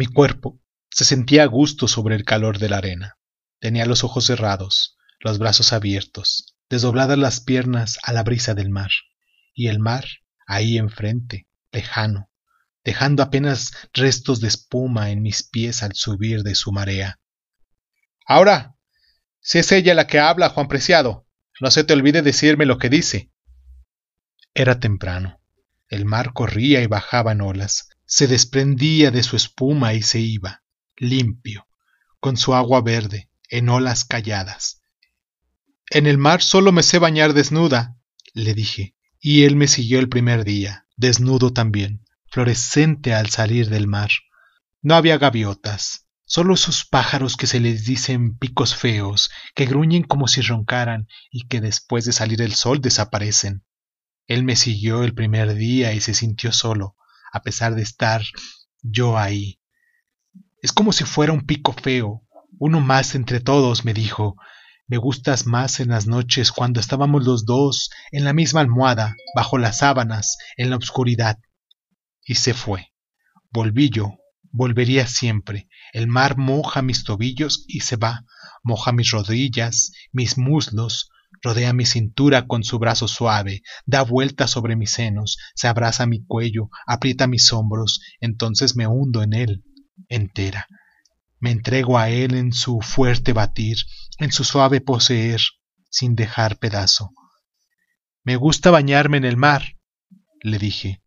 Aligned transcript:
Mi 0.00 0.06
cuerpo 0.06 0.58
se 0.88 1.04
sentía 1.04 1.42
a 1.42 1.46
gusto 1.46 1.86
sobre 1.86 2.16
el 2.16 2.24
calor 2.24 2.58
de 2.58 2.70
la 2.70 2.78
arena. 2.78 3.18
Tenía 3.58 3.84
los 3.84 4.02
ojos 4.02 4.24
cerrados, 4.24 4.96
los 5.18 5.38
brazos 5.38 5.74
abiertos, 5.74 6.56
desdobladas 6.70 7.18
las 7.18 7.40
piernas 7.40 7.98
a 8.02 8.14
la 8.14 8.22
brisa 8.22 8.54
del 8.54 8.70
mar, 8.70 8.88
y 9.52 9.66
el 9.66 9.78
mar 9.78 10.06
ahí 10.46 10.78
enfrente, 10.78 11.48
lejano, 11.70 12.30
dejando 12.82 13.22
apenas 13.22 13.72
restos 13.92 14.40
de 14.40 14.48
espuma 14.48 15.10
en 15.10 15.20
mis 15.20 15.42
pies 15.42 15.82
al 15.82 15.92
subir 15.92 16.44
de 16.44 16.54
su 16.54 16.72
marea. 16.72 17.20
Ahora, 18.26 18.76
si 19.42 19.58
es 19.58 19.70
ella 19.70 19.92
la 19.92 20.06
que 20.06 20.18
habla, 20.18 20.48
Juan 20.48 20.68
Preciado, 20.68 21.26
no 21.60 21.70
se 21.70 21.84
te 21.84 21.92
olvide 21.92 22.22
decirme 22.22 22.64
lo 22.64 22.78
que 22.78 22.88
dice. 22.88 23.30
Era 24.54 24.80
temprano. 24.80 25.42
El 25.88 26.06
mar 26.06 26.32
corría 26.32 26.80
y 26.80 26.86
bajaba 26.86 27.32
en 27.32 27.42
olas, 27.42 27.90
se 28.10 28.26
desprendía 28.26 29.12
de 29.12 29.22
su 29.22 29.36
espuma 29.36 29.94
y 29.94 30.02
se 30.02 30.18
iba, 30.18 30.64
limpio, 30.96 31.68
con 32.18 32.36
su 32.36 32.54
agua 32.54 32.80
verde, 32.80 33.30
en 33.48 33.68
olas 33.68 34.04
calladas. 34.04 34.82
En 35.90 36.08
el 36.08 36.18
mar 36.18 36.42
solo 36.42 36.72
me 36.72 36.82
sé 36.82 36.98
bañar 36.98 37.34
desnuda, 37.34 37.96
le 38.34 38.52
dije, 38.54 38.96
y 39.20 39.44
él 39.44 39.54
me 39.54 39.68
siguió 39.68 40.00
el 40.00 40.08
primer 40.08 40.42
día, 40.42 40.88
desnudo 40.96 41.52
también, 41.52 42.04
florescente 42.26 43.14
al 43.14 43.30
salir 43.30 43.70
del 43.70 43.86
mar. 43.86 44.10
No 44.82 44.96
había 44.96 45.16
gaviotas, 45.16 46.08
solo 46.24 46.54
esos 46.54 46.84
pájaros 46.84 47.36
que 47.36 47.46
se 47.46 47.60
les 47.60 47.84
dicen 47.84 48.36
picos 48.36 48.74
feos, 48.74 49.30
que 49.54 49.66
gruñen 49.66 50.02
como 50.02 50.26
si 50.26 50.40
roncaran 50.40 51.06
y 51.30 51.46
que 51.46 51.60
después 51.60 52.06
de 52.06 52.12
salir 52.12 52.42
el 52.42 52.54
sol 52.54 52.80
desaparecen. 52.80 53.64
Él 54.26 54.42
me 54.42 54.56
siguió 54.56 55.04
el 55.04 55.14
primer 55.14 55.54
día 55.54 55.92
y 55.92 56.00
se 56.00 56.12
sintió 56.12 56.50
solo, 56.50 56.96
a 57.32 57.42
pesar 57.42 57.74
de 57.74 57.82
estar 57.82 58.22
yo 58.82 59.18
ahí. 59.18 59.60
Es 60.62 60.72
como 60.72 60.92
si 60.92 61.04
fuera 61.04 61.32
un 61.32 61.46
pico 61.46 61.72
feo, 61.72 62.22
uno 62.58 62.80
más 62.80 63.14
entre 63.14 63.40
todos, 63.40 63.84
me 63.84 63.94
dijo. 63.94 64.36
Me 64.86 64.96
gustas 64.96 65.46
más 65.46 65.78
en 65.80 65.88
las 65.88 66.06
noches 66.06 66.50
cuando 66.50 66.80
estábamos 66.80 67.24
los 67.24 67.44
dos 67.44 67.90
en 68.10 68.24
la 68.24 68.32
misma 68.32 68.60
almohada, 68.60 69.16
bajo 69.36 69.56
las 69.56 69.78
sábanas, 69.78 70.36
en 70.56 70.68
la 70.70 70.76
oscuridad. 70.76 71.38
Y 72.24 72.34
se 72.34 72.54
fue. 72.54 72.92
Volví 73.50 73.90
yo, 73.90 74.16
volvería 74.50 75.06
siempre. 75.06 75.68
El 75.92 76.08
mar 76.08 76.36
moja 76.36 76.82
mis 76.82 77.04
tobillos 77.04 77.64
y 77.68 77.80
se 77.80 77.96
va, 77.96 78.24
moja 78.62 78.92
mis 78.92 79.10
rodillas, 79.10 79.92
mis 80.12 80.36
muslos, 80.36 81.09
rodea 81.42 81.72
mi 81.72 81.86
cintura 81.86 82.46
con 82.46 82.64
su 82.64 82.78
brazo 82.78 83.08
suave, 83.08 83.62
da 83.86 84.02
vueltas 84.02 84.50
sobre 84.50 84.76
mis 84.76 84.90
senos, 84.90 85.38
se 85.54 85.68
abraza 85.68 86.06
mi 86.06 86.24
cuello, 86.24 86.68
aprieta 86.86 87.26
mis 87.26 87.52
hombros, 87.52 88.00
entonces 88.20 88.76
me 88.76 88.86
hundo 88.86 89.22
en 89.22 89.32
él, 89.32 89.64
entera. 90.08 90.66
Me 91.38 91.50
entrego 91.50 91.98
a 91.98 92.10
él 92.10 92.34
en 92.34 92.52
su 92.52 92.80
fuerte 92.80 93.32
batir, 93.32 93.78
en 94.18 94.30
su 94.30 94.44
suave 94.44 94.80
poseer, 94.80 95.40
sin 95.88 96.14
dejar 96.14 96.58
pedazo. 96.58 97.12
Me 98.22 98.36
gusta 98.36 98.70
bañarme 98.70 99.16
en 99.16 99.24
el 99.24 99.36
mar, 99.36 99.76
le 100.42 100.58
dije, 100.58 101.02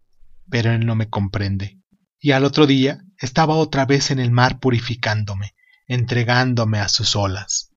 pero 0.49 0.71
él 0.71 0.85
no 0.85 0.95
me 0.95 1.09
comprende. 1.09 1.79
Y 2.19 2.31
al 2.31 2.45
otro 2.45 2.65
día 2.65 3.03
estaba 3.19 3.55
otra 3.55 3.85
vez 3.85 4.09
en 4.09 4.19
el 4.19 4.31
mar 4.31 4.59
purificándome, 4.59 5.53
entregándome 5.87 6.79
a 6.79 6.89
sus 6.89 7.15
olas. 7.15 7.72